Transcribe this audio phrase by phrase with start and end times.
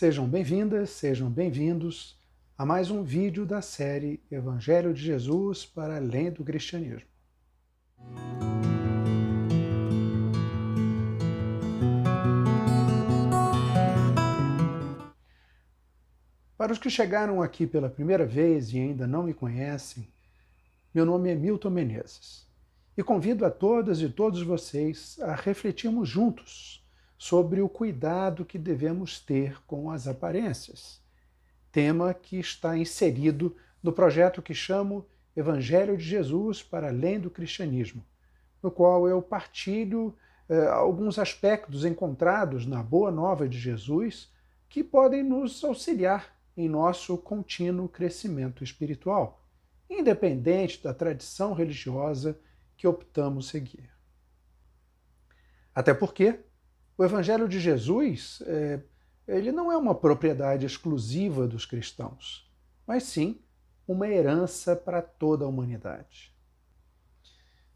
[0.00, 2.18] Sejam bem-vindas, sejam bem-vindos
[2.56, 7.06] a mais um vídeo da série Evangelho de Jesus para além do cristianismo.
[16.56, 20.08] Para os que chegaram aqui pela primeira vez e ainda não me conhecem,
[20.94, 22.48] meu nome é Milton Menezes
[22.96, 26.79] e convido a todas e todos vocês a refletirmos juntos
[27.20, 31.02] sobre o cuidado que devemos ter com as aparências,
[31.70, 35.06] tema que está inserido no projeto que chamo
[35.36, 38.02] Evangelho de Jesus para além do cristianismo,
[38.62, 40.16] no qual eu partilho
[40.48, 44.32] eh, alguns aspectos encontrados na Boa Nova de Jesus
[44.66, 49.44] que podem nos auxiliar em nosso contínuo crescimento espiritual,
[49.90, 52.40] independente da tradição religiosa
[52.78, 53.90] que optamos seguir.
[55.74, 56.40] Até porque
[57.00, 58.78] o Evangelho de Jesus é,
[59.26, 62.46] ele não é uma propriedade exclusiva dos cristãos,
[62.86, 63.40] mas sim
[63.88, 66.30] uma herança para toda a humanidade.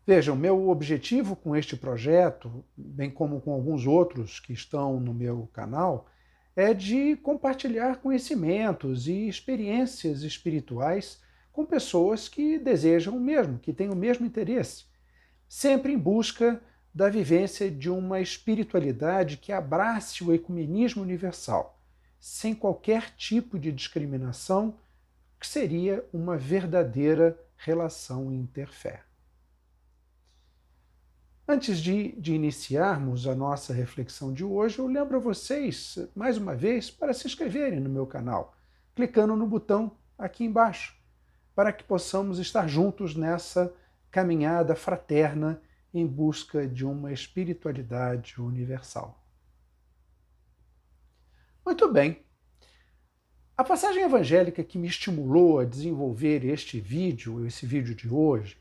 [0.07, 5.49] Vejam, meu objetivo com este projeto, bem como com alguns outros que estão no meu
[5.55, 6.07] canal,
[6.55, 11.19] é de compartilhar conhecimentos e experiências espirituais
[11.51, 14.85] com pessoas que desejam o mesmo, que têm o mesmo interesse,
[15.49, 16.61] sempre em busca
[16.95, 21.77] da vivência de uma espiritualidade que abrace o ecumenismo universal,
[22.21, 24.77] sem qualquer tipo de discriminação,
[25.41, 29.03] que seria uma verdadeira relação interfé.
[31.47, 36.55] Antes de, de, iniciarmos a nossa reflexão de hoje, eu lembro a vocês, mais uma
[36.55, 38.57] vez, para se inscreverem no meu canal,
[38.95, 40.97] clicando no botão aqui embaixo,
[41.55, 43.75] para que possamos estar juntos nessa
[44.11, 45.61] caminhada fraterna
[45.95, 49.25] em busca de uma espiritualidade universal.
[51.65, 52.25] Muito bem.
[53.57, 58.59] A passagem evangélica que me estimulou a desenvolver este vídeo, esse vídeo de hoje,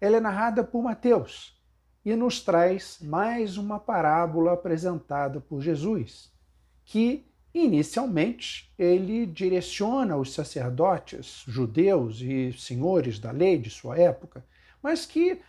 [0.00, 1.60] ela é narrada por Mateus
[2.04, 6.32] e nos traz mais uma parábola apresentada por Jesus,
[6.84, 14.46] que inicialmente ele direciona os sacerdotes judeus e senhores da lei de sua época,
[14.80, 15.40] mas que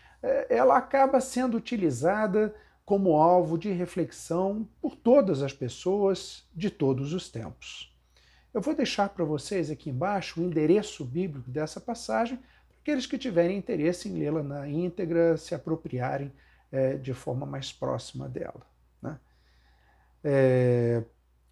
[0.49, 2.53] ela acaba sendo utilizada
[2.85, 7.93] como alvo de reflexão por todas as pessoas de todos os tempos.
[8.53, 13.17] Eu vou deixar para vocês aqui embaixo o endereço bíblico dessa passagem, para aqueles que
[13.17, 16.31] tiverem interesse em lê-la na íntegra, se apropriarem
[16.71, 18.65] é, de forma mais próxima dela.
[19.01, 19.19] Né?
[20.23, 21.03] É,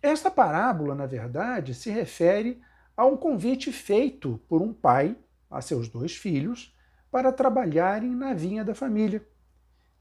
[0.01, 2.61] esta parábola, na verdade, se refere
[2.95, 5.17] a um convite feito por um pai
[5.51, 6.74] a seus dois filhos
[7.15, 9.25] para trabalharem na vinha da família.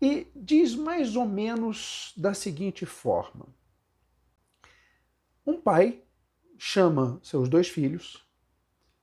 [0.03, 3.47] E diz mais ou menos da seguinte forma:
[5.47, 6.03] um pai
[6.59, 8.29] chama seus dois filhos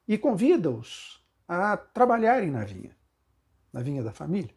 [0.05, 2.93] e convida-os a trabalharem na vinha,
[3.71, 4.53] na vinha da família.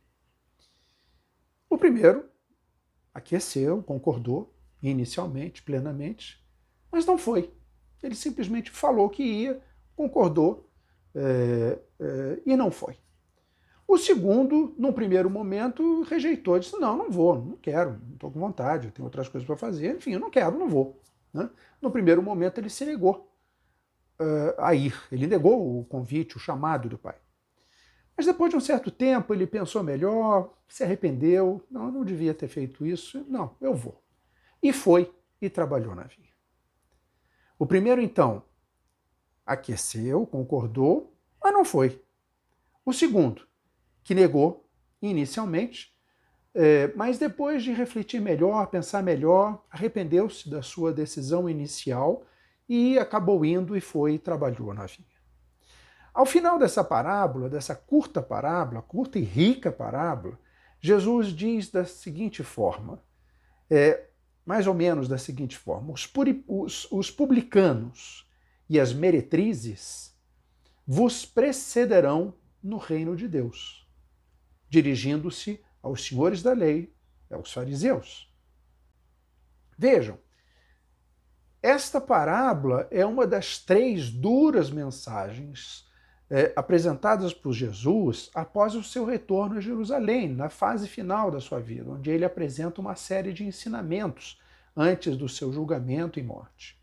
[1.71, 2.29] O primeiro
[3.15, 6.45] aqueceu, concordou, inicialmente, plenamente,
[6.91, 7.55] mas não foi.
[8.03, 9.63] Ele simplesmente falou que ia,
[9.95, 10.69] concordou
[11.15, 13.04] é, é, e não foi.
[13.95, 18.41] O segundo, num primeiro momento, rejeitou, disse: Não, não vou, não quero, não estou com
[18.41, 21.01] vontade, eu tenho outras coisas para fazer, enfim, eu não quero, não vou.
[21.33, 21.49] Né?
[21.81, 23.33] No primeiro momento, ele se negou
[24.19, 27.15] uh, a ir, ele negou o convite, o chamado do pai.
[28.17, 32.49] Mas depois de um certo tempo ele pensou melhor, se arrependeu, não, não devia ter
[32.49, 34.03] feito isso, não, eu vou.
[34.61, 36.35] E foi e trabalhou na vinha.
[37.57, 38.43] O primeiro, então,
[39.47, 42.03] aqueceu, concordou, mas não foi.
[42.85, 43.47] O segundo,
[44.05, 44.69] que negou
[45.03, 45.93] inicialmente,
[46.55, 52.25] é, mas depois de refletir melhor, pensar melhor, arrependeu-se da sua decisão inicial
[52.69, 55.09] e acabou indo e foi e trabalhou na vinha.
[56.13, 60.39] Ao final dessa parábola, dessa curta parábola, curta e rica parábola,
[60.81, 63.03] Jesus diz da seguinte forma,
[63.69, 64.07] é,
[64.47, 68.31] mais ou menos da seguinte forma: os, puri, os, os publicanos
[68.69, 70.15] e as meretrizes
[70.87, 73.84] vos precederão no reino de Deus,
[74.75, 76.93] dirigindo-se aos senhores da lei,
[77.31, 78.29] aos fariseus.
[79.79, 80.19] Vejam,
[81.63, 85.87] esta parábola é uma das três duras mensagens
[86.29, 91.61] é, apresentadas por Jesus após o seu retorno a Jerusalém, na fase final da sua
[91.61, 94.41] vida, onde ele apresenta uma série de ensinamentos
[94.77, 96.77] antes do seu julgamento e morte.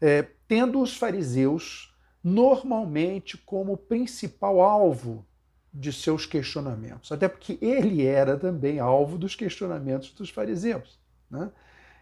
[0.00, 1.92] É, tendo os fariseus
[2.22, 5.26] normalmente como principal alvo
[5.78, 10.98] de seus questionamentos, até porque ele era também alvo dos questionamentos dos fariseus.
[11.30, 11.50] Né?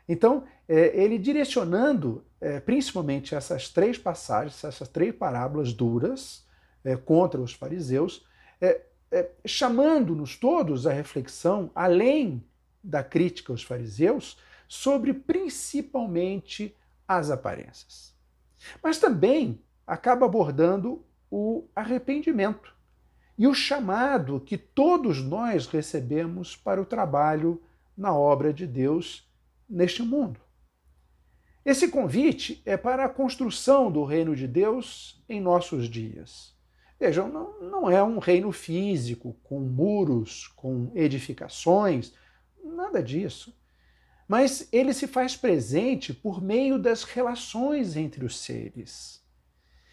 [0.08, 6.46] Então, é, ele direcionando é, principalmente essas três passagens, essas três parábolas duras
[6.84, 8.24] é, contra os fariseus,
[8.60, 8.80] é,
[9.10, 12.44] é, chamando-nos todos à reflexão, além
[12.82, 14.38] da crítica aos fariseus,
[14.68, 16.76] sobre principalmente
[17.08, 18.14] as aparências.
[18.80, 22.74] Mas também acaba abordando o arrependimento
[23.36, 27.60] e o chamado que todos nós recebemos para o trabalho
[27.96, 29.28] na obra de Deus
[29.68, 30.40] neste mundo.
[31.64, 36.54] Esse convite é para a construção do reino de Deus em nossos dias.
[37.00, 42.12] Vejam, não, não é um reino físico, com muros, com edificações,
[42.62, 43.56] nada disso.
[44.28, 49.22] Mas ele se faz presente por meio das relações entre os seres,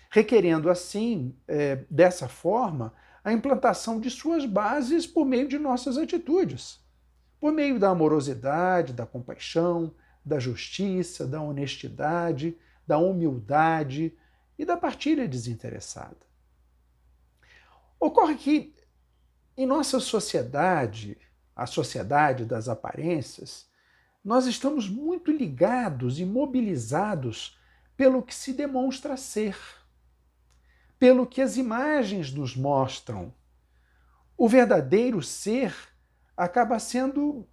[0.10, 6.80] requerendo assim, é, dessa forma, a implantação de suas bases por meio de nossas atitudes,
[7.40, 14.16] por meio da amorosidade, da compaixão, da justiça, da honestidade, da humildade
[14.58, 16.18] e da partilha desinteressada.
[18.00, 18.76] Ocorre que
[19.56, 21.18] em nossa sociedade,
[21.56, 23.70] a sociedade das aparências,
[24.24, 27.58] nós estamos muito ligados e mobilizados
[27.98, 29.56] pelo que se demonstra ser,
[31.02, 33.34] pelo que as imagens nos mostram.
[34.38, 35.76] O verdadeiro ser
[36.38, 37.48] acaba sendo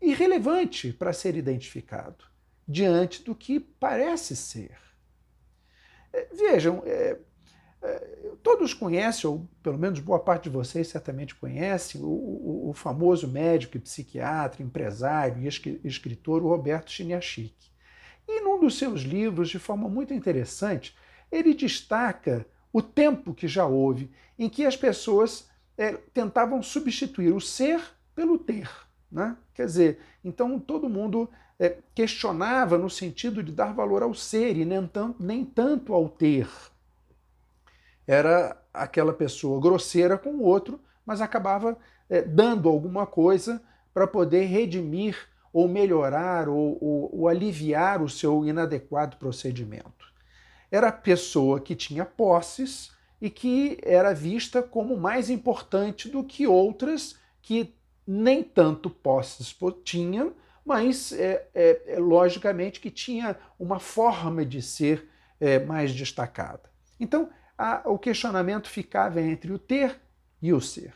[0.00, 2.24] irrelevante para ser identificado
[2.66, 4.78] diante do que parece ser.
[6.12, 7.18] É, vejam, é,
[7.82, 12.72] é, todos conhecem, ou pelo menos boa parte de vocês certamente conhecem, o, o, o
[12.72, 17.56] famoso médico e psiquiatra, empresário e escritor Roberto Chiniachik.
[18.28, 20.96] E num dos seus livros, de forma muito interessante,
[21.32, 27.40] ele destaca o tempo que já houve em que as pessoas é, tentavam substituir o
[27.40, 27.80] ser
[28.14, 28.70] pelo ter.
[29.10, 29.36] Né?
[29.54, 31.28] Quer dizer, então todo mundo
[31.58, 36.08] é, questionava no sentido de dar valor ao ser e nem tanto, nem tanto ao
[36.08, 36.48] ter.
[38.06, 41.76] Era aquela pessoa grosseira com o outro, mas acabava
[42.08, 45.16] é, dando alguma coisa para poder redimir
[45.52, 50.11] ou melhorar ou, ou, ou aliviar o seu inadequado procedimento.
[50.72, 52.90] Era a pessoa que tinha posses
[53.20, 57.74] e que era vista como mais importante do que outras que
[58.06, 59.54] nem tanto posses
[59.84, 60.34] tinham,
[60.64, 65.08] mas é, é, é, logicamente que tinha uma forma de ser
[65.38, 66.70] é, mais destacada.
[66.98, 70.00] Então, a, o questionamento ficava entre o ter
[70.40, 70.94] e o ser.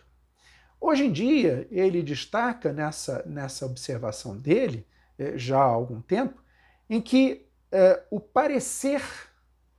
[0.80, 4.86] Hoje em dia, ele destaca nessa, nessa observação dele,
[5.18, 6.42] é, já há algum tempo,
[6.88, 9.02] em que é, o parecer,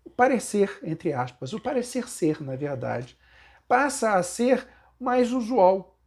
[0.08, 3.18] o parecer, entre aspas, o parecer ser, na verdade,
[3.68, 4.66] passa a ser
[4.98, 5.98] mais usual,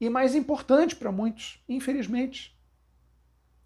[0.00, 2.58] e mais importante para muitos, infelizmente.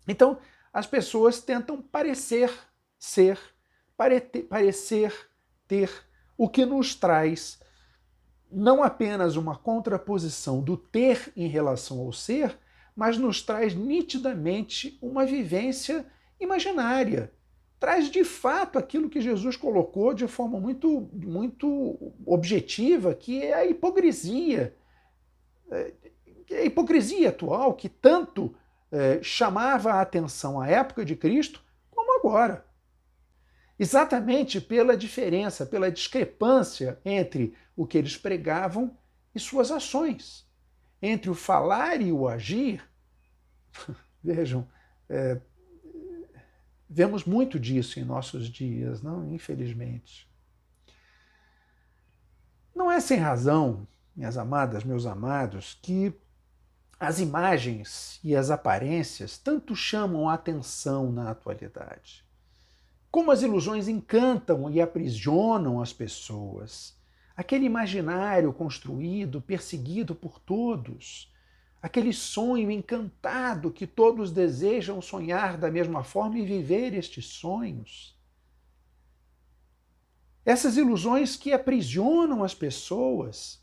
[0.09, 0.39] Então,
[0.73, 2.51] as pessoas tentam parecer
[2.99, 3.39] ser,
[4.49, 5.15] parecer
[5.69, 5.91] ter,
[6.37, 7.61] o que nos traz
[8.51, 12.59] não apenas uma contraposição do ter em relação ao ser,
[12.97, 16.05] mas nos traz nitidamente uma vivência
[16.41, 17.33] imaginária.
[17.85, 23.67] Traz de fato aquilo que Jesus colocou de forma muito, muito objetiva, que é a
[23.67, 24.75] hipocrisia
[25.71, 25.93] é,
[26.51, 28.57] a hipocrisia atual que tanto
[28.91, 32.65] é, chamava a atenção à época de Cristo, como agora.
[33.79, 38.97] Exatamente pela diferença, pela discrepância entre o que eles pregavam
[39.35, 40.49] e suas ações.
[41.03, 42.83] Entre o falar e o agir.
[44.25, 44.67] Vejam,
[45.07, 45.39] é,
[46.95, 49.35] vemos muito disso em nossos dias, não?
[49.35, 50.29] Infelizmente.
[52.73, 53.85] Não é sem razão,
[54.15, 56.15] minhas amadas, meus amados, que
[56.99, 62.25] as imagens e as aparências tanto chamam a atenção na atualidade.
[63.11, 66.97] Como as ilusões encantam e aprisionam as pessoas.
[67.37, 71.34] Aquele imaginário construído, perseguido por todos.
[71.85, 78.19] Aquele sonho encantado que todos desejam sonhar da mesma forma e viver estes sonhos.
[80.47, 83.63] Essas ilusões que aprisionam as pessoas,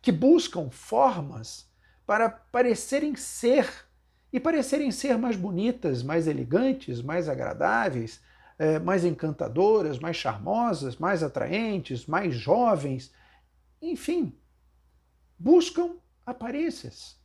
[0.00, 1.68] que buscam formas
[2.06, 3.68] para parecerem ser
[4.32, 8.20] e parecerem ser mais bonitas, mais elegantes, mais agradáveis,
[8.60, 13.12] é, mais encantadoras, mais charmosas, mais atraentes, mais jovens,
[13.82, 14.38] enfim,
[15.36, 17.18] buscam aparências.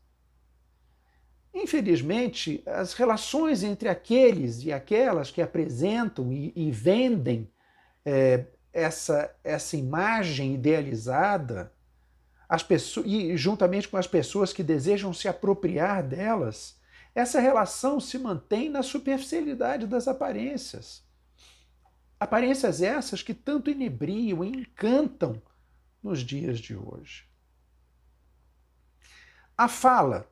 [1.56, 7.50] Infelizmente, as relações entre aqueles e aquelas que apresentam e, e vendem
[8.04, 8.44] é,
[8.74, 11.72] essa, essa imagem idealizada
[12.48, 16.78] as pessoas, e juntamente com as pessoas que desejam se apropriar delas,
[17.16, 21.04] essa relação se mantém na superficialidade das aparências.
[22.20, 25.42] Aparências essas que tanto inebriam e encantam
[26.04, 27.26] nos dias de hoje.
[29.58, 30.30] A fala,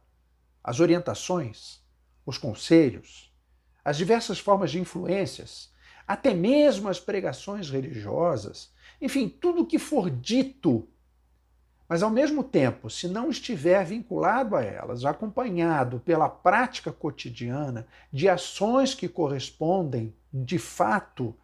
[0.64, 1.82] as orientações,
[2.26, 3.32] os conselhos,
[3.84, 5.72] as diversas formas de influências,
[6.08, 10.88] até mesmo as pregações religiosas, enfim, tudo que for dito,
[11.88, 18.30] mas ao mesmo tempo, se não estiver vinculado a elas, acompanhado pela prática cotidiana de
[18.30, 21.36] ações que correspondem de fato,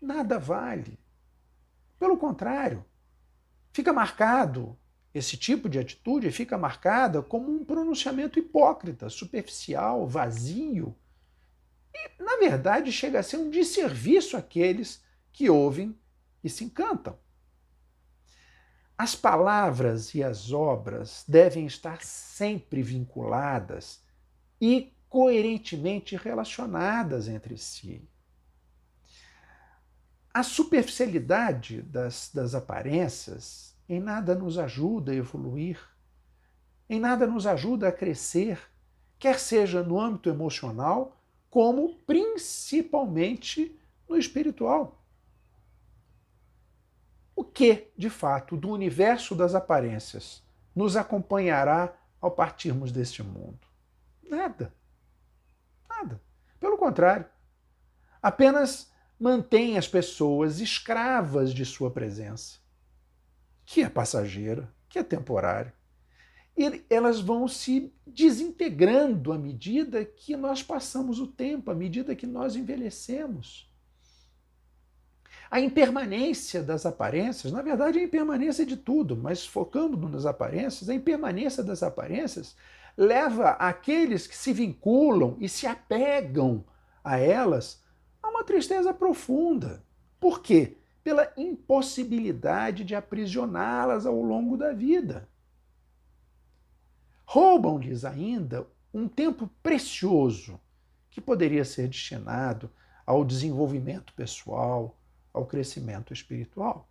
[0.00, 0.98] nada vale.
[1.98, 2.84] Pelo contrário,
[3.72, 4.78] fica marcado
[5.18, 10.96] esse tipo de atitude fica marcada como um pronunciamento hipócrita, superficial, vazio.
[11.94, 15.98] E, na verdade, chega a ser um desserviço àqueles que ouvem
[16.42, 17.18] e se encantam.
[18.96, 24.02] As palavras e as obras devem estar sempre vinculadas
[24.60, 28.02] e coerentemente relacionadas entre si.
[30.34, 35.80] A superficialidade das, das aparências em nada nos ajuda a evoluir,
[36.88, 38.60] em nada nos ajuda a crescer,
[39.18, 41.16] quer seja no âmbito emocional,
[41.48, 43.74] como principalmente
[44.08, 45.02] no espiritual.
[47.34, 50.42] O que, de fato, do universo das aparências
[50.74, 53.66] nos acompanhará ao partirmos deste mundo?
[54.22, 54.74] Nada.
[55.88, 56.20] Nada.
[56.60, 57.26] Pelo contrário,
[58.20, 62.58] apenas mantém as pessoas escravas de sua presença
[63.70, 65.74] que é passageira, que é temporária.
[66.56, 72.26] E elas vão se desintegrando à medida que nós passamos o tempo, à medida que
[72.26, 73.70] nós envelhecemos.
[75.50, 80.94] A impermanência das aparências, na verdade, a impermanência de tudo, mas focando nas aparências, a
[80.94, 82.56] impermanência das aparências
[82.96, 86.64] leva aqueles que se vinculam e se apegam
[87.04, 87.82] a elas
[88.22, 89.84] a uma tristeza profunda.
[90.18, 90.78] Por quê?
[91.02, 95.28] Pela impossibilidade de aprisioná-las ao longo da vida.
[97.24, 100.60] Roubam-lhes ainda um tempo precioso
[101.10, 102.70] que poderia ser destinado
[103.04, 104.98] ao desenvolvimento pessoal,
[105.32, 106.88] ao crescimento espiritual.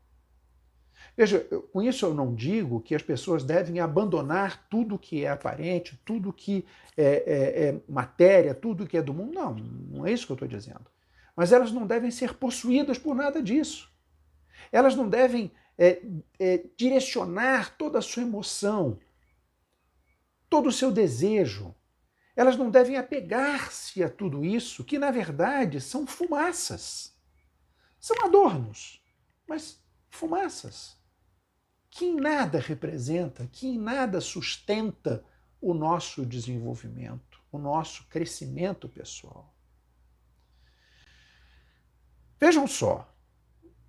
[1.16, 1.40] Veja,
[1.72, 6.34] com isso eu não digo que as pessoas devem abandonar tudo que é aparente, tudo
[6.34, 9.34] que é, é, é matéria, tudo que é do mundo.
[9.34, 10.86] Não, não é isso que eu estou dizendo.
[11.36, 13.92] Mas elas não devem ser possuídas por nada disso.
[14.72, 16.02] Elas não devem é,
[16.40, 19.00] é, direcionar toda a sua emoção,
[20.50, 21.76] todo o seu desejo.
[22.36, 27.16] Elas não devem apegar-se a tudo isso, que na verdade são fumaças.
[28.00, 29.04] São adornos,
[29.48, 30.98] mas fumaças.
[31.90, 35.26] Que em nada representa, que em nada sustenta
[35.60, 39.54] o nosso desenvolvimento, o nosso crescimento pessoal.
[42.40, 43.12] Vejam só,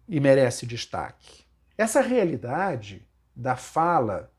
[0.09, 1.45] e merece destaque.
[1.77, 4.33] Essa realidade da fala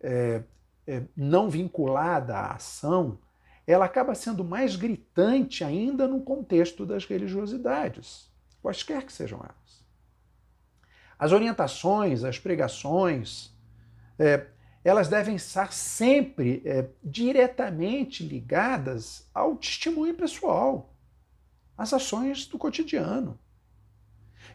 [0.00, 0.42] é,
[0.86, 3.18] é, não vinculada à ação,
[3.66, 8.30] ela acaba sendo mais gritante ainda no contexto das religiosidades,
[8.62, 9.84] quaisquer que sejam elas.
[11.18, 13.50] As orientações, as pregações,
[14.18, 14.46] é,
[14.84, 20.94] elas devem estar sempre é, diretamente ligadas ao testemunho pessoal,
[21.76, 23.38] às ações do cotidiano.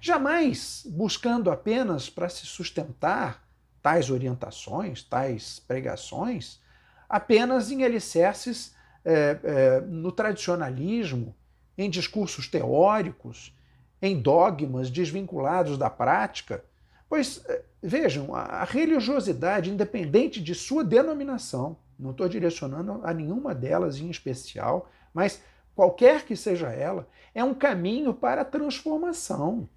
[0.04, 3.48] Jamais buscando apenas para se sustentar
[3.84, 6.60] tais orientações, tais pregações,
[7.08, 11.36] apenas em alicerces é, é, no tradicionalismo,
[11.78, 13.56] em discursos teóricos,
[14.02, 16.66] em dogmas desvinculados da prática.
[17.08, 24.00] Pois, é, vejam, a religiosidade, independente de sua denominação, não estou direcionando a nenhuma delas
[24.00, 25.44] em especial, mas
[25.76, 29.70] qualquer que seja ela, é um caminho para a transformação.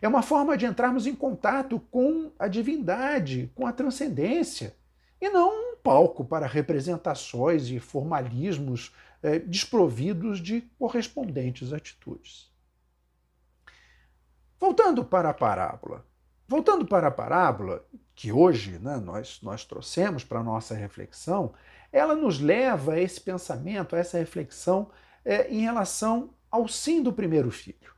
[0.00, 4.76] É uma forma de entrarmos em contato com a divindade, com a transcendência,
[5.20, 12.50] e não um palco para representações e formalismos é, desprovidos de correspondentes atitudes.
[14.58, 16.04] Voltando para a parábola.
[16.48, 17.84] Voltando para a parábola,
[18.14, 21.52] que hoje né, nós, nós trouxemos para a nossa reflexão,
[21.90, 24.90] ela nos leva a esse pensamento, a essa reflexão
[25.24, 27.95] é, em relação ao sim do primeiro filho.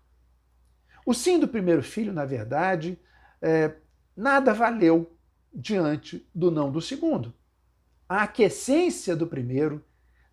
[1.08, 2.98] O sim do primeiro filho, na verdade,
[3.40, 3.76] é,
[4.14, 5.18] nada valeu
[5.54, 7.32] diante do não do segundo.
[8.06, 9.82] A aquiescência do primeiro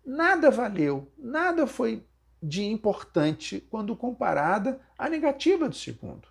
[0.04, 2.06] nada valeu, nada foi
[2.42, 6.28] de importante quando comparada à negativa do segundo.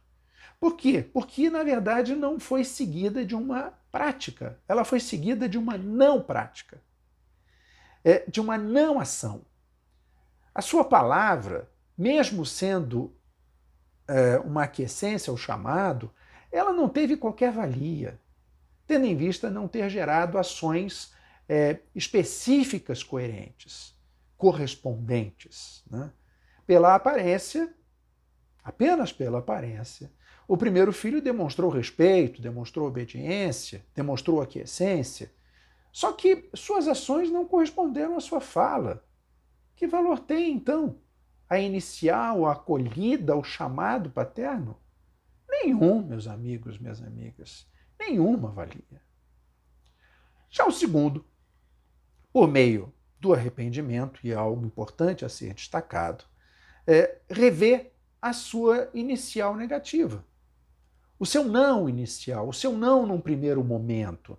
[0.59, 1.01] Por quê?
[1.01, 6.21] Porque, na verdade, não foi seguida de uma prática, ela foi seguida de uma não
[6.21, 6.79] prática,
[8.03, 9.43] é, de uma não ação.
[10.53, 13.11] A sua palavra, mesmo sendo
[14.43, 16.11] uma aquiescência ao chamado,
[16.51, 18.19] ela não teve qualquer valia,
[18.87, 21.13] tendo em vista não ter gerado ações
[21.49, 23.95] é, específicas coerentes,
[24.37, 25.83] correspondentes.
[25.89, 26.11] Né?
[26.65, 27.73] Pela aparência,
[28.63, 30.11] apenas pela aparência,
[30.47, 35.31] o primeiro filho demonstrou respeito, demonstrou obediência, demonstrou aquiescência.
[35.91, 39.03] Só que suas ações não corresponderam à sua fala.
[39.75, 40.99] Que valor tem, então,
[41.49, 44.79] a inicial, a acolhida, o chamado paterno?
[45.49, 47.67] Nenhum, meus amigos, minhas amigas.
[47.99, 49.01] Nenhuma valia.
[50.49, 51.25] Já o segundo,
[52.31, 56.25] por meio do arrependimento, e é algo importante a ser destacado,
[56.85, 60.25] é rever a sua inicial negativa.
[61.17, 64.37] O seu não inicial, o seu não num primeiro momento,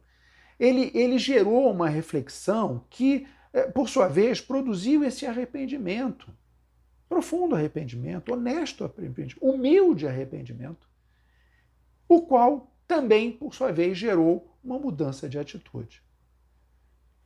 [0.59, 6.33] ele, ele gerou uma reflexão que, é, por sua vez, produziu esse arrependimento.
[7.09, 10.89] Profundo arrependimento, honesto arrependimento, humilde arrependimento,
[12.09, 16.03] o qual também, por sua vez, gerou uma mudança de atitude.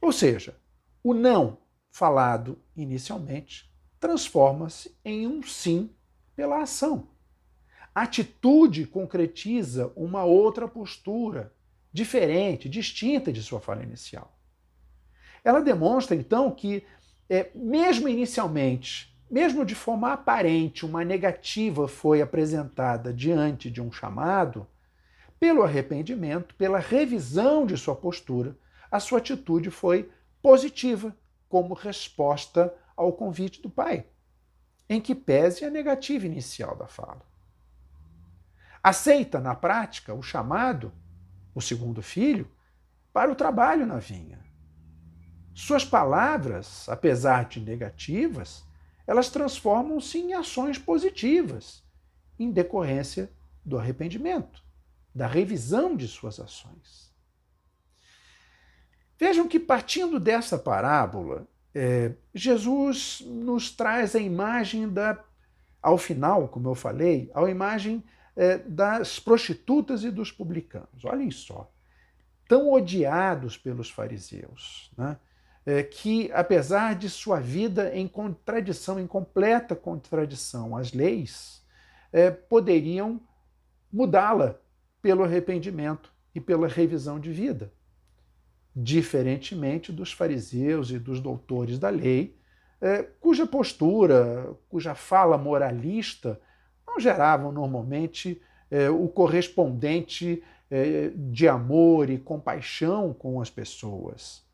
[0.01, 0.57] Ou seja,
[1.03, 1.59] o não
[1.91, 5.91] falado inicialmente transforma-se em um sim
[6.35, 7.09] pela ação.
[7.95, 11.53] A atitude concretiza uma outra postura,
[11.93, 14.39] diferente, distinta de sua fala inicial.
[15.43, 16.85] Ela demonstra, então, que,
[17.29, 24.67] é, mesmo inicialmente, mesmo de forma aparente, uma negativa foi apresentada diante de um chamado,
[25.39, 28.57] pelo arrependimento, pela revisão de sua postura,
[28.91, 30.11] a sua atitude foi
[30.43, 31.17] positiva,
[31.49, 34.07] como resposta ao convite do pai,
[34.89, 37.23] em que pese a negativa inicial da fala.
[38.83, 40.93] Aceita, na prática, o chamado,
[41.55, 42.51] o segundo filho,
[43.13, 44.39] para o trabalho na vinha.
[45.55, 48.65] Suas palavras, apesar de negativas,
[49.11, 51.83] elas transformam-se em ações positivas,
[52.39, 53.29] em decorrência
[53.65, 54.63] do arrependimento
[55.13, 57.13] da revisão de suas ações.
[59.19, 65.23] Vejam que, partindo dessa parábola, é, Jesus nos traz a imagem da,
[65.83, 68.05] ao final, como eu falei, a imagem
[68.37, 71.05] é, das prostitutas e dos publicanos.
[71.05, 71.69] Olhem só,
[72.49, 75.19] tão odiados pelos fariseus, né?
[75.65, 81.63] É, que, apesar de sua vida em contradição, em completa contradição às leis,
[82.13, 83.21] é, poderiam
[83.93, 84.57] mudá-la
[85.03, 87.73] pelo arrependimento e pela revisão de vida.
[88.75, 92.39] Diferentemente dos fariseus e dos doutores da lei,
[92.81, 96.41] é, cuja postura, cuja fala moralista
[96.87, 98.41] não geravam normalmente
[99.01, 100.45] o correspondente
[101.17, 104.45] de amor e compaixão com as pessoas,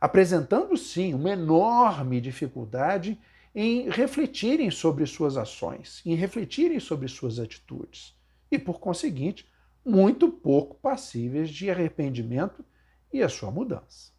[0.00, 3.18] apresentando sim uma enorme dificuldade
[3.54, 8.14] em refletirem sobre suas ações, em refletirem sobre suas atitudes
[8.50, 9.48] e, por conseguinte,
[9.84, 12.64] muito pouco passíveis de arrependimento
[13.12, 14.12] e a sua mudança.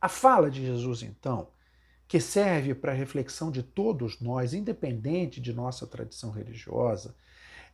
[0.00, 1.48] A fala de Jesus, então,
[2.08, 7.14] que serve para a reflexão de todos nós, independente de nossa tradição religiosa,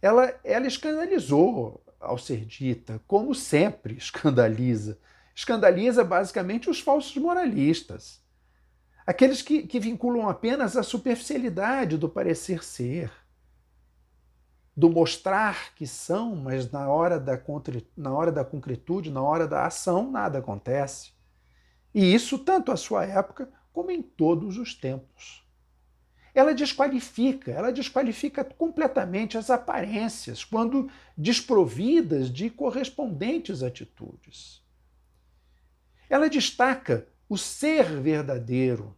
[0.01, 4.99] ela, ela escandalizou ao ser dita, como sempre escandaliza.
[5.39, 8.21] Escandaliza basicamente os falsos moralistas,
[9.07, 13.13] aqueles que, que vinculam apenas a superficialidade do parecer ser
[14.77, 17.41] do mostrar que são, mas na hora da,
[17.97, 21.13] na hora da concretude, na hora da ação, nada acontece.
[21.95, 25.47] E isso tanto à sua época como em todos os tempos.
[26.35, 34.67] Ela desqualifica, ela desqualifica completamente as aparências quando desprovidas de correspondentes atitudes.
[36.09, 38.97] Ela destaca o ser verdadeiro,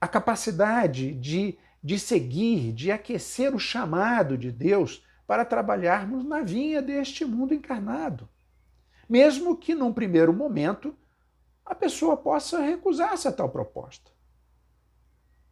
[0.00, 6.82] a capacidade de de seguir, de aquecer o chamado de Deus para trabalharmos na vinha
[6.82, 8.28] deste mundo encarnado.
[9.08, 10.96] Mesmo que num primeiro momento
[11.64, 14.10] a pessoa possa recusar-se a tal proposta.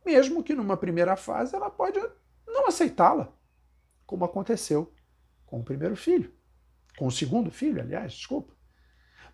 [0.04, 2.00] Mesmo que numa primeira fase ela pode
[2.44, 3.32] não aceitá-la,
[4.04, 4.92] como aconteceu
[5.46, 6.34] com o primeiro filho,
[6.98, 8.52] com o segundo filho, aliás, desculpa.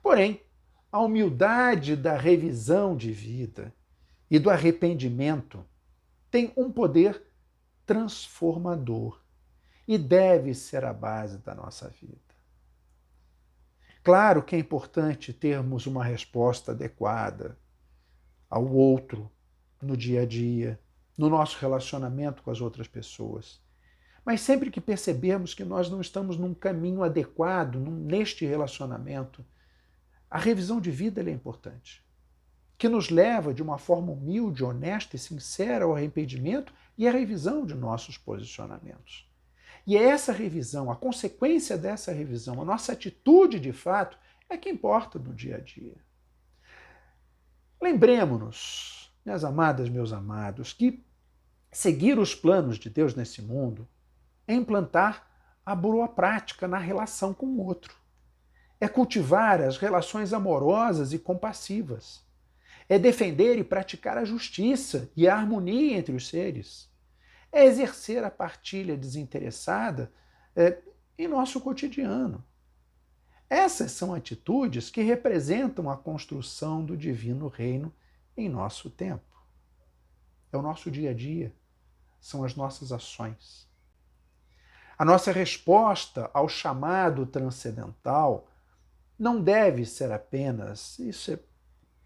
[0.02, 0.44] Porém,
[0.90, 3.74] a humildade da revisão de vida
[4.30, 5.64] e do arrependimento
[6.30, 7.22] tem um poder
[7.84, 9.20] transformador
[9.86, 12.18] e deve ser a base da nossa vida.
[14.02, 17.58] Claro que é importante termos uma resposta adequada
[18.48, 19.30] ao outro
[19.80, 20.80] no dia a dia,
[21.16, 23.60] no nosso relacionamento com as outras pessoas.
[24.24, 29.44] Mas sempre que percebemos que nós não estamos num caminho adequado neste relacionamento,
[30.30, 32.02] a revisão de vida é importante
[32.80, 37.66] que nos leva de uma forma humilde, honesta e sincera ao arrependimento e à revisão
[37.66, 39.30] de nossos posicionamentos.
[39.86, 44.16] E é essa revisão, a consequência dessa revisão, a nossa atitude de fato,
[44.48, 45.96] é que importa no dia a dia.
[47.78, 51.04] Lembremos-nos, minhas amadas, meus amados, que
[51.70, 53.86] seguir os planos de Deus nesse mundo
[54.48, 55.28] é implantar
[55.66, 57.99] a boa prática na relação com o outro.
[58.80, 62.24] É cultivar as relações amorosas e compassivas.
[62.88, 66.90] É defender e praticar a justiça e a harmonia entre os seres.
[67.52, 70.10] É exercer a partilha desinteressada
[70.56, 70.78] é,
[71.18, 72.44] em nosso cotidiano.
[73.48, 77.92] Essas são atitudes que representam a construção do divino reino
[78.36, 79.30] em nosso tempo.
[80.52, 81.52] É o nosso dia a dia,
[82.20, 83.68] são as nossas ações.
[84.96, 88.49] A nossa resposta ao chamado transcendental
[89.20, 91.38] não deve ser apenas, isso é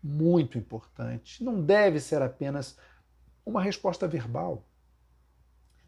[0.02, 2.76] muito importante, não deve ser apenas
[3.46, 4.66] uma resposta verbal.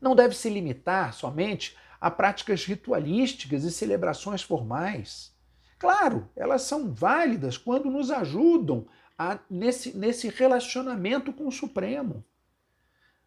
[0.01, 5.35] Não deve se limitar somente a práticas ritualísticas e celebrações formais.
[5.81, 8.87] Claro, elas são válidas quando nos ajudam
[9.19, 12.25] a, nesse, nesse relacionamento com o Supremo.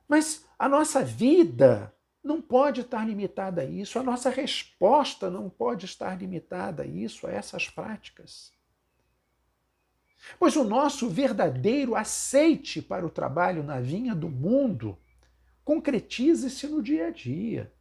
[0.07, 5.85] Mas a nossa vida não pode estar limitada a isso, a nossa resposta não pode
[5.85, 8.51] estar limitada a isso, a essas práticas.
[10.37, 14.97] Pois o nosso verdadeiro aceite para o trabalho na vinha do mundo
[15.63, 17.71] concretiza-se no dia a dia,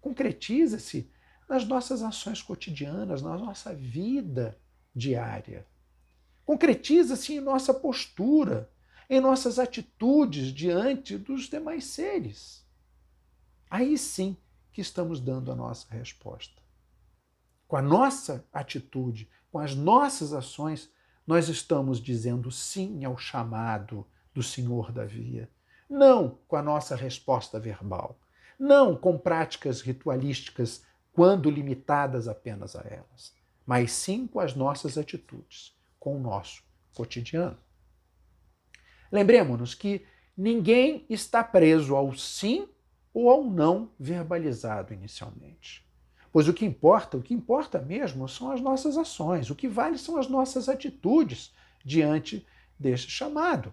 [0.00, 1.10] concretiza-se
[1.48, 4.58] nas nossas ações cotidianas, na nossa vida
[4.94, 5.66] diária.
[6.44, 8.70] Concretiza-se em nossa postura,
[9.08, 12.65] em nossas atitudes diante dos demais seres.
[13.70, 14.36] Aí sim
[14.72, 16.62] que estamos dando a nossa resposta.
[17.66, 20.90] Com a nossa atitude, com as nossas ações,
[21.26, 25.50] nós estamos dizendo sim ao chamado do Senhor da Via.
[25.88, 28.18] Não com a nossa resposta verbal.
[28.58, 35.74] Não com práticas ritualísticas quando limitadas apenas a elas, mas sim com as nossas atitudes,
[35.98, 36.62] com o nosso
[36.94, 37.58] cotidiano.
[39.10, 42.68] Lembremos-nos que ninguém está preso ao sim
[43.16, 45.84] ou ao não verbalizado inicialmente.
[46.30, 49.96] Pois o que importa, o que importa mesmo são as nossas ações, o que vale
[49.96, 52.46] são as nossas atitudes diante
[52.78, 53.72] deste chamado,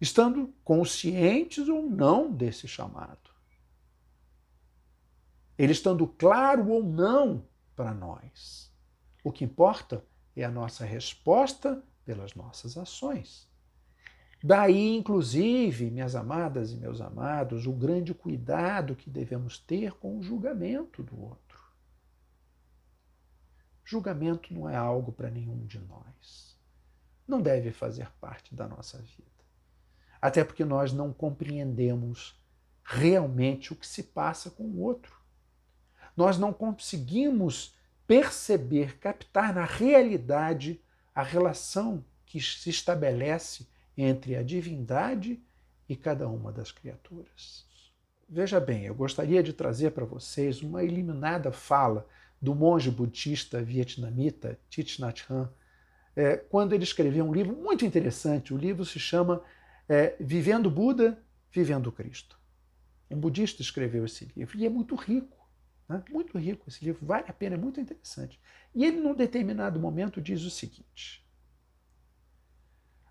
[0.00, 3.32] estando conscientes ou não desse chamado
[5.62, 7.46] ele estando claro ou não
[7.76, 8.72] para nós.
[9.22, 13.48] O que importa é a nossa resposta pelas nossas ações.
[14.42, 20.22] Daí, inclusive, minhas amadas e meus amados, o grande cuidado que devemos ter com o
[20.22, 21.60] julgamento do outro.
[23.84, 26.56] Julgamento não é algo para nenhum de nós.
[27.26, 29.30] Não deve fazer parte da nossa vida.
[30.20, 32.40] Até porque nós não compreendemos
[32.82, 35.22] realmente o que se passa com o outro
[36.16, 37.74] nós não conseguimos
[38.06, 40.80] perceber, captar na realidade
[41.14, 45.42] a relação que se estabelece entre a divindade
[45.88, 47.66] e cada uma das criaturas.
[48.28, 52.06] Veja bem, eu gostaria de trazer para vocês uma eliminada fala
[52.40, 55.48] do monge budista vietnamita Thich Nhat Hanh,
[56.16, 58.52] é, quando ele escreveu um livro muito interessante.
[58.52, 59.42] O livro se chama
[59.88, 62.38] é, Vivendo Buda, Vivendo Cristo.
[63.10, 65.36] Um budista escreveu esse livro e é muito rico.
[65.88, 66.02] Né?
[66.10, 68.40] Muito rico esse livro, vale a pena, é muito interessante.
[68.74, 71.21] E ele, num determinado momento, diz o seguinte: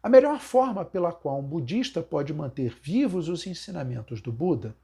[0.04, 4.76] A melhor forma pela qual um budista pode manter vivos os ensinamentos do Buda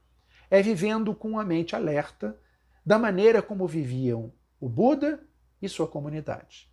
[0.48, 2.38] é vivendo com a mente alerta
[2.86, 5.20] da maneira como viviam o Buda
[5.60, 6.70] e sua comunidade.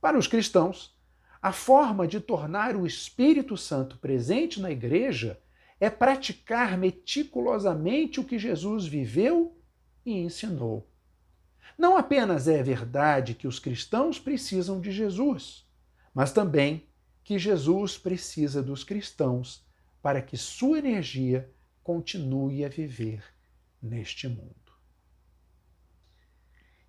[0.00, 0.96] Para os cristãos,
[1.42, 5.40] a forma de tornar o Espírito Santo presente na igreja
[5.80, 9.58] é praticar meticulosamente o que Jesus viveu
[10.06, 10.88] e ensinou.
[11.76, 15.68] Não apenas é verdade que os cristãos precisam de Jesus,
[16.14, 16.86] mas também
[17.24, 19.66] que Jesus precisa dos cristãos
[20.02, 21.50] para que sua energia
[21.82, 23.24] continue a viver
[23.82, 24.54] neste mundo.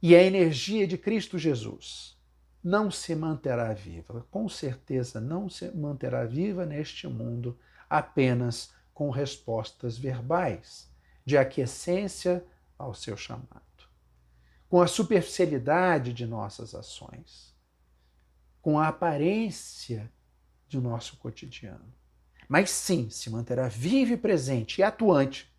[0.01, 2.15] E a energia de Cristo Jesus
[2.61, 7.57] não se manterá viva, com certeza não se manterá viva neste mundo
[7.89, 10.91] apenas com respostas verbais
[11.25, 12.45] de aquiescência
[12.77, 13.61] ao seu chamado,
[14.67, 17.55] com a superficialidade de nossas ações,
[18.61, 20.11] com a aparência
[20.69, 21.93] do nosso cotidiano.
[22.47, 25.51] Mas sim, se manterá vivo e presente e atuante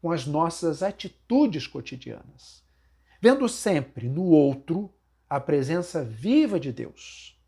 [0.00, 2.64] com as nossas atitudes cotidianas,
[3.20, 4.92] vendo sempre no outro
[5.28, 7.38] a presença viva de Deus.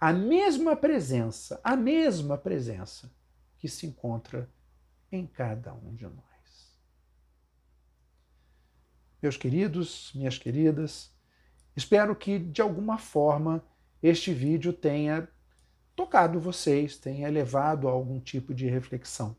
[0.00, 3.12] A mesma presença, a mesma presença
[3.58, 4.48] que se encontra
[5.10, 6.78] em cada um de nós.
[9.20, 11.12] Meus queridos, minhas queridas,
[11.74, 13.64] espero que de alguma forma
[14.00, 15.28] este vídeo tenha
[15.98, 19.34] tocado vocês, tenha levado a algum tipo de reflexão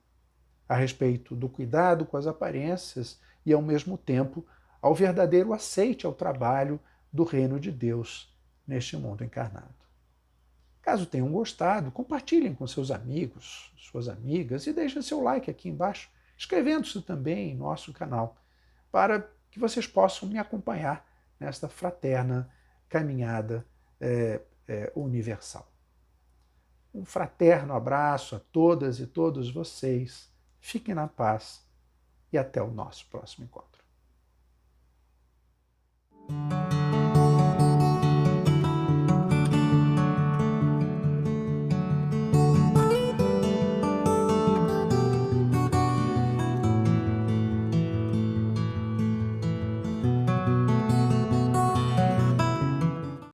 [0.68, 4.46] a respeito do cuidado com as aparências e, ao mesmo tempo,
[4.82, 6.78] ao verdadeiro aceite ao trabalho
[7.14, 9.74] do reino de Deus neste mundo encarnado.
[10.82, 16.10] Caso tenham gostado, compartilhem com seus amigos, suas amigas e deixem seu like aqui embaixo,
[16.38, 18.36] inscrevendo-se também em nosso canal,
[18.92, 22.52] para que vocês possam me acompanhar nesta fraterna
[22.90, 23.66] caminhada
[24.02, 25.69] é, é, universal.
[26.94, 31.66] Um fraterno abraço a todas e todos vocês Fiquem na paz
[32.32, 33.80] e até o nosso próximo encontro.